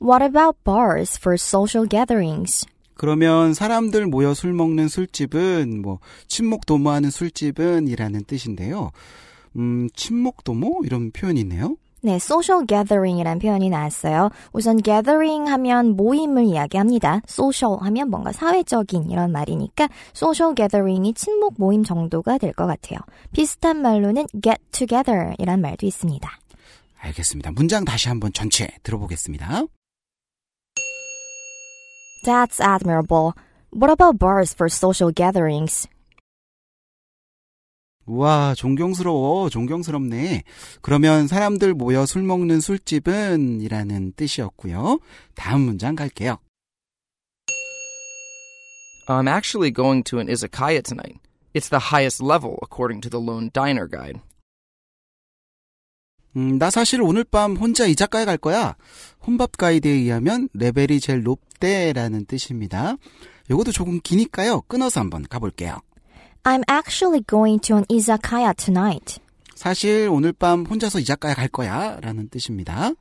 [0.02, 2.66] What about bars for social gatherings?
[2.94, 8.90] 그러면 사람들 모여 술 먹는 술집은 뭐 친목 도모하는 술집은 이라는 뜻인데요.
[9.56, 11.76] 음, 친목 도모 이런 표현이 있네요.
[12.02, 14.28] 네, social gathering이라는 표현이 나왔어요.
[14.52, 17.22] 우선 gathering 하면 모임을 이야기합니다.
[17.26, 22.98] social 하면 뭔가 사회적인 이런 말이니까 social gathering이 친목 모임 정도가 될 것 같아요.
[23.32, 26.28] 비슷한 말로는 get together 이란 말도 있습니다.
[27.00, 27.52] 알겠습니다.
[27.52, 29.64] 문장 다시 한번 전체 들어보겠습니다.
[32.26, 33.32] That's admirable.
[33.72, 35.88] What about bars for social gatherings?
[38.06, 40.42] 우와, 존경스러워, 존경스럽네.
[40.82, 44.98] 그러면 사람들 모여 술 먹는 술집은 이라는 뜻이었고요.
[45.34, 46.38] 다음 문장 갈게요.
[49.06, 51.18] I'm actually going to an izakaya tonight.
[51.54, 54.20] It's the highest level according to the Lone Diner Guide.
[56.36, 58.76] 음, 나 사실 오늘 밤 혼자 이자카에 갈 거야.
[59.24, 62.96] 혼밥 가이드에 의하면 레벨이 제일 높대라는 뜻입니다.
[63.50, 64.62] 요것도 조금 기니까요.
[64.62, 65.80] 끊어서 한번 가볼게요.
[66.44, 69.18] I'm actually going to an izakaya tonight.
[69.54, 72.92] 사실 오늘 밤 혼자서 이자카에 갈 거야 라는 뜻입니다.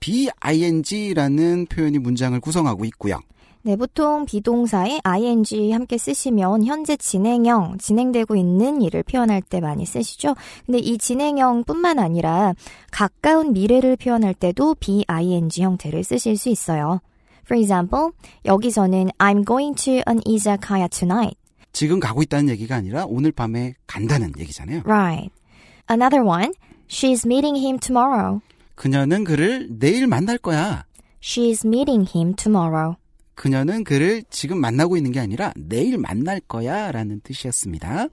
[0.00, 3.20] bing라는 표현이 문장을 구성하고 있고요.
[3.64, 10.34] 네, 보통 비동사에 ing 함께 쓰시면 현재 진행형, 진행되고 있는 일을 표현할 때 많이 쓰시죠.
[10.66, 12.54] 근데 이 진행형뿐만 아니라
[12.90, 17.00] 가까운 미래를 표현할 때도 bing 형태를 쓰실 수 있어요.
[17.44, 18.10] For example,
[18.46, 21.36] 여기서는 I'm going to an izakaya tonight.
[21.72, 24.82] 지금 가고 있다는 얘기가 아니라 오늘 밤에 간다는 얘기잖아요.
[24.84, 25.30] Right.
[25.90, 26.52] Another one.
[26.88, 28.40] She's meeting him tomorrow.
[28.74, 30.84] 그녀는 그를 내일 만날 거야.
[31.20, 32.96] She's meeting him tomorrow.
[33.34, 38.08] 그녀는 그를 지금 만나고 있는 게 아니라 내일 만날 거야 라는 뜻이었습니다.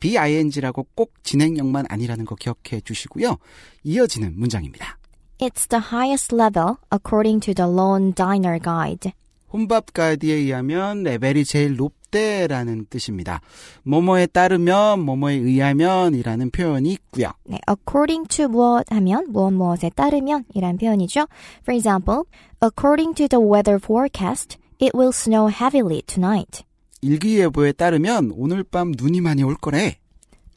[0.00, 3.36] bing라고 꼭 진행형만 아니라는 거 기억해 주시고요.
[3.84, 4.98] 이어지는 문장입니다.
[5.38, 9.12] It's the highest level according to the Lone Diner Guide.
[9.52, 13.40] 혼밥 가이드에 의하면 레벨이 제일 높대라는 뜻입니다.
[13.84, 17.32] 뭐뭐에 따르면, 뭐뭐에 의하면이라는 표현이 있고요.
[17.44, 21.26] 네, according to 무엇 하면 무엇 무엇에 따르면 이란 표현이죠.
[21.62, 22.24] For example,
[22.62, 26.64] according to the weather forecast, it will snow heavily tonight.
[27.02, 29.98] 일기예보에 따르면 오늘 밤 눈이 많이 올 거래.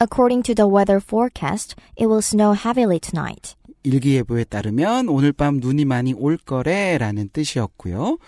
[0.02, 3.54] According to the weather forecast, it will snow heavily tonight.
[3.82, 8.18] 일기예보에 따르면 오늘 밤 눈이 많이 올 거래라는 뜻이었고요.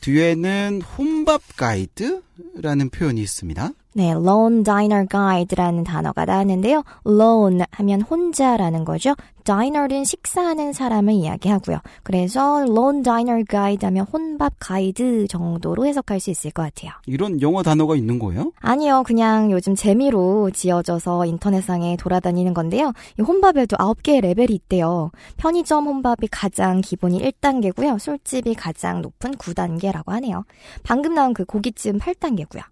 [0.00, 3.72] 뒤에는 혼밥 가이드라는 표현이 있습니다.
[3.92, 6.84] 네, lone diner guide라는 단어가 나왔는데요.
[7.04, 9.16] lone 하면 혼자라는 거죠.
[9.42, 11.80] diner는 식사하는 사람을 이야기하고요.
[12.04, 16.92] 그래서 lone diner guide 하면 혼밥 가이드 정도로 해석할 수 있을 것 같아요.
[17.06, 18.52] 이런 영어 단어가 있는 거예요?
[18.60, 22.92] 아니요, 그냥 요즘 재미로 지어져서 인터넷상에 돌아다니는 건데요.
[23.18, 25.10] 이 혼밥에도 9개의 레벨이 있대요.
[25.36, 27.98] 편의점 혼밥이 가장 기본이 1단계고요.
[27.98, 30.44] 술집이 가장 높은 9단계라고 하네요.
[30.84, 32.62] 방금 나온 그 고깃집 8단계고요.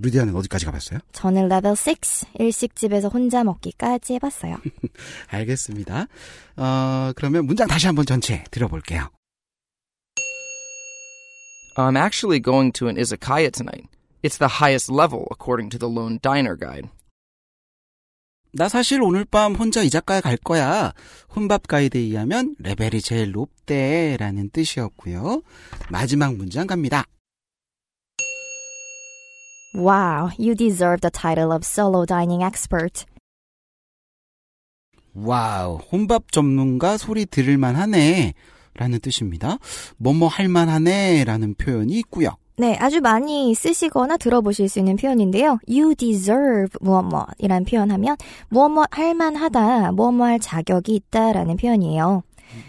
[0.00, 1.00] 루디아는 어디까지 가봤어요?
[1.12, 1.98] 저는 레벨 6
[2.38, 4.58] 일식집에서 혼자 먹기까지 해봤어요.
[5.28, 6.06] 알겠습니다.
[6.56, 9.08] 어, 그러면 문장 다시 한번 전체 들어볼게요.
[11.76, 13.88] I'm actually going to an izakaya tonight.
[14.22, 16.90] It's the highest level according to the Lone Diner Guide.
[18.52, 20.92] 나 사실 오늘 밤 혼자 이자카에 갈 거야.
[21.36, 25.42] 혼밥 가이드에 의하면 레벨이 제일 높대라는 뜻이었고요.
[25.90, 27.04] 마지막 문장 갑니다.
[29.74, 33.04] Wow, you deserve the title of solo dining expert.
[35.14, 38.34] 와우, 혼밥 전문가 소리 들을만 하네.
[38.74, 39.58] 라는 뜻입니다.
[39.98, 41.24] 뭐뭐 할만 하네.
[41.24, 42.36] 라는 표현이 있고요.
[42.56, 45.58] 네, 아주 많이 쓰시거나 들어보실 수 있는 표현인데요.
[45.68, 48.16] You deserve 무엇 무엇이라는 표현하면
[48.48, 52.22] 무엇 무엇 할만하다, 무엇 무엇 할 자격이 있다라는 표현이에요.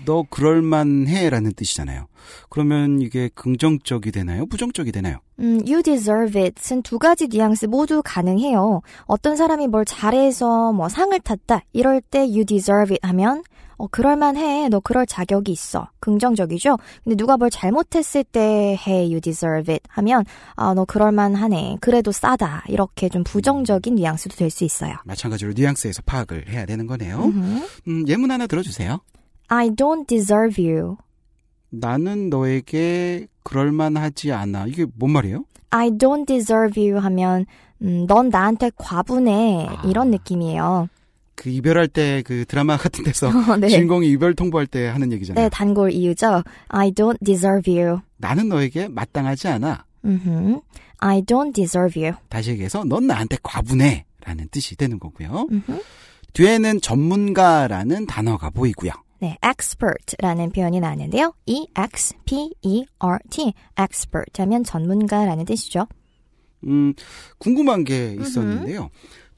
[0.06, 1.30] 너 그럴만해.
[1.30, 2.08] 라는 뜻이잖아요.
[2.50, 4.46] 그러면 이게 긍정적이 되나요?
[4.46, 5.18] 부정적이 되나요?
[5.40, 8.82] 음, you deserve it은 두 가지 뉘앙스 모두 가능해요.
[9.06, 13.44] 어떤 사람이 뭘 잘해서 뭐 상을 탔다 이럴 때 you deserve it 하면
[13.78, 14.68] 어, 그럴만해.
[14.68, 15.88] 너 그럴 자격이 있어.
[16.02, 16.76] 긍정적이죠?
[17.06, 19.82] 근데 누가 뭘 잘못했을 때, hey, you deserve it.
[19.88, 20.26] 하면,
[20.58, 21.78] 아, 너 그럴만하네.
[21.80, 22.66] 그래도 싸다.
[22.68, 24.96] 이렇게 좀 부정적인 뉘앙스도 될 수 있어요.
[25.06, 27.24] 마찬가지로 뉘앙스에서 파악을 해야 되는 거네요.
[27.24, 29.00] 음, 예문 하나 들어주세요.
[29.50, 30.98] I don't deserve you.
[31.70, 34.66] 나는 너에게 그럴만하지 않아.
[34.68, 35.46] 이게 뭔 말이에요?
[35.72, 37.46] I don't deserve you 하면,
[37.82, 39.68] 음, 넌 나한테 과분해.
[39.70, 39.84] 아.
[39.86, 40.88] 이런 느낌이에요.
[41.36, 43.70] 그 이별할 때 그 드라마 같은 데서 네.
[43.70, 45.46] 주인공이 이별 통보할 때 하는 얘기잖아요.
[45.46, 46.44] 네, 단골 이유죠.
[46.68, 48.00] I don't deserve you.
[48.18, 49.86] 나는 너에게 마땅하지 않아.
[50.04, 50.60] 음흠.
[50.98, 52.16] I don't deserve you.
[52.30, 55.48] 다시 얘기해서 넌 나한테 과분해 라는 뜻이 되는 거고요.
[55.50, 55.80] 음흠.
[56.34, 58.92] 뒤에는 전문가라는 단어가 보이고요.
[59.20, 61.34] 네, expert라는 표현이 나왔는데요.
[61.46, 65.88] E X P E R T expert 하면 전문가라는 뜻이죠.
[66.66, 66.94] 음,
[67.38, 68.90] 궁금한 게 있었는데요.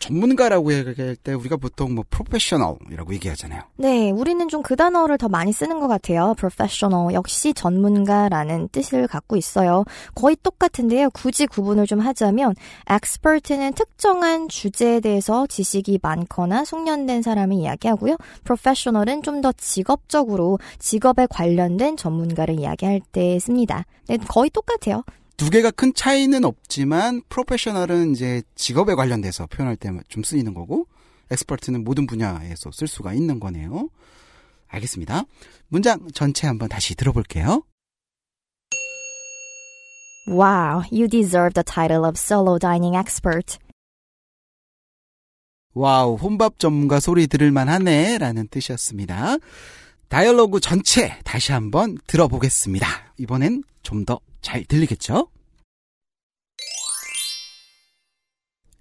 [0.01, 3.61] 전문가라고 얘기할 때 우리가 보통 뭐 프로페셔널이라고 얘기하잖아요.
[3.77, 6.33] 네, 우리는 좀 그 단어를 더 많이 쓰는 것 같아요.
[6.37, 9.83] professional 역시 전문가라는 뜻을 갖고 있어요.
[10.15, 11.09] 거의 똑같은데요.
[11.11, 12.55] 굳이 구분을 좀 하자면
[12.89, 18.17] expert는 특정한 주제에 대해서 지식이 많거나 숙련된 사람을 이야기하고요.
[18.43, 23.85] professional은 좀 더 직업적으로 직업에 관련된 전문가를 이야기할 때 씁니다.
[24.07, 25.03] 네, 거의 똑같아요.
[25.41, 30.85] 두 개가 큰 차이는 없지만 프로페셔널은 이제 직업에 관련돼서 표현할 때 좀 쓰이는 거고
[31.31, 33.89] expert는 모든 분야에서 쓸 수가 있는 거네요.
[34.67, 35.23] 알겠습니다.
[35.67, 37.63] 문장 전체 한번 다시 들어볼게요.
[40.27, 43.57] Wow, you deserve the title of solo dining expert.
[45.73, 48.19] 와우, 혼밥 전문가 소리 들을만 하네.
[48.19, 49.37] 라는 뜻이었습니다.
[50.07, 52.85] dialogue 전체 다시 한번 들어보겠습니다.
[53.17, 55.28] 이번엔 좀 더 잘 들리겠죠?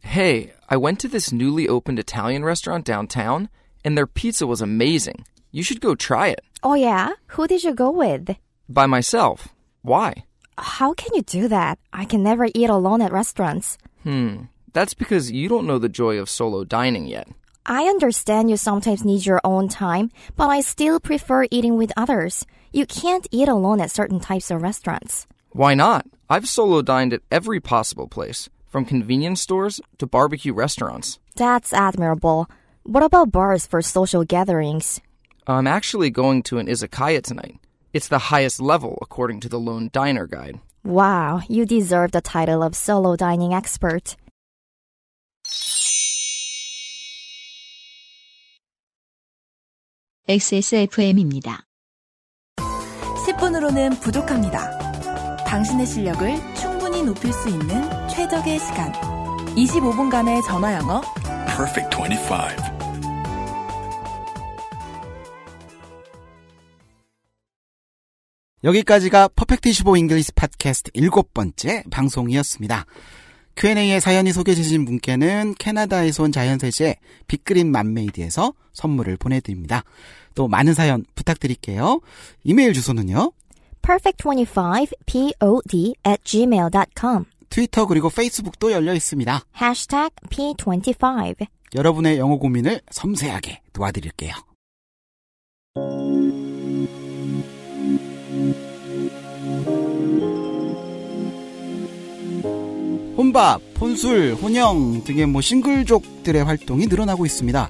[0.02, 3.50] Hey, I went to this newly opened Italian restaurant downtown,
[3.84, 5.26] and their pizza was amazing.
[5.52, 6.42] You should go try it.
[6.64, 7.12] Oh yeah?
[7.36, 8.36] Who did you go with?
[8.70, 9.50] By myself.
[9.82, 10.26] Why?
[10.58, 11.80] How can you do that?
[11.92, 13.78] I can never eat alone at restaurants.
[14.04, 17.28] Hmm, that's because you don't know the joy of solo dining yet.
[17.66, 22.46] I understand you sometimes need your own time, but I still prefer eating with others.
[22.72, 25.28] You can't eat alone at certain types of restaurants.
[25.52, 26.06] Why not?
[26.30, 31.20] I've solo dined at every possible place, from convenience stores to barbecue restaurants.
[31.36, 32.50] That's admirable.
[32.84, 35.02] What about bars for social gatherings?
[35.48, 37.60] I'm actually going to an izakaya tonight.
[37.94, 40.60] It's the highest level according to the Lone Diner Guide.
[40.84, 44.16] Wow, you deserve the title of solo dining expert.
[50.28, 51.62] XSFM입니다.
[53.26, 54.89] 10분으로는 부족합니다.
[55.51, 58.93] 당신의 실력을 충분히 높일 수 있는 최적의 시간.
[59.57, 61.01] 25분간의 전화 영어.
[61.49, 62.35] Perfect 25.
[68.63, 72.87] 여기까지가 Perfect 25 English 팟캐스트 일곱 번째 방송이었습니다.
[73.57, 76.95] Q&A에 사연이 소개되신 분께는 캐나다에서 온 자연세제
[77.27, 79.83] 빅그린 맘메이드에서 선물을 보내드립니다.
[80.37, 82.03] 또 많은 사연 부탁드릴게요.
[82.45, 83.33] 이메일 주소는요.
[83.83, 89.41] Perfect25 pod at gmail.com 트위터 그리고 페이스북도 열려 있습니다.
[89.61, 94.35] hashtag p25 여러분의 영어 고민을 섬세하게 도와드릴게요.
[103.17, 107.69] 혼밥, 혼술, 혼영 등의 뭐 싱글족들의 활동이 늘어나고 있습니다.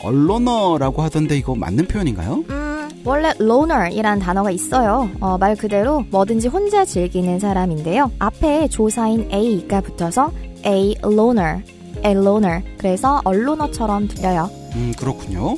[0.00, 2.44] 언론어라고 하던데 이거 맞는 표현인가요?
[2.48, 2.73] 음,
[3.04, 5.10] 원래 loner이란 단어가 있어요.
[5.20, 8.10] 어, 말 그대로 뭐든지 혼자 즐기는 사람인데요.
[8.18, 10.30] 앞에 조사인 a가 붙어서
[10.66, 11.62] a loner,
[12.04, 12.62] a loner.
[12.78, 14.50] 그래서 언론어처럼 들려요.
[14.74, 15.56] 음, 그렇군요.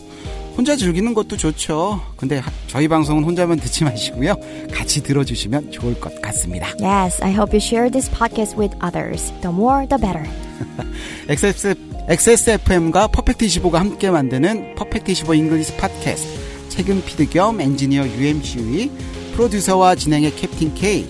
[0.56, 2.00] 혼자 즐기는 것도 좋죠.
[2.16, 4.34] 근데 하- 저희 방송은 혼자만 듣지 마시고요.
[4.72, 6.68] 같이 들어주시면 좋을 것 같습니다.
[6.80, 9.30] Yes, I hope you share this podcast with others.
[9.42, 10.24] The more, the better.
[11.28, 11.78] XSF,
[12.08, 16.46] XSFM과 Perfect25가 함께 만드는 Perfect25 English 팟캐스트
[16.76, 18.90] 책임 PD 겸 엔지니어 UMC의
[19.34, 21.06] 프로듀서와 진행의 Captain K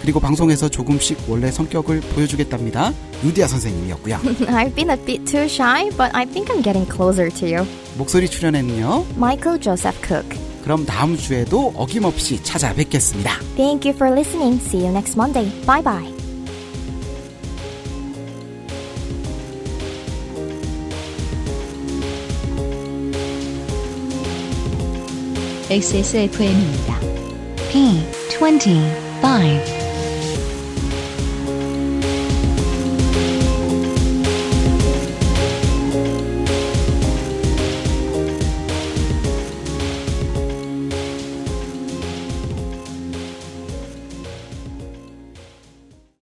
[0.00, 2.94] 그리고 방송에서 조금씩 원래 성격을 보여주겠답니다.
[3.22, 4.16] 유디아 선생님이었고요.
[4.16, 7.66] I've been a bit too shy, but I think I'm getting closer to you.
[7.98, 9.04] 목소리 출연에는요.
[9.16, 10.38] Michael Joseph Cook.
[10.62, 13.40] 그럼 다음 주에도 어김없이 찾아뵙겠습니다.
[13.56, 14.58] Thank you for listening.
[14.64, 15.50] See you next Monday.
[15.66, 16.19] Bye bye.
[25.69, 26.99] XSFM입니다.
[27.69, 29.78] P25